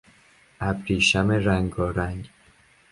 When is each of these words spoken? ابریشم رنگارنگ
ابریشم 0.61 1.31
رنگارنگ 1.31 2.29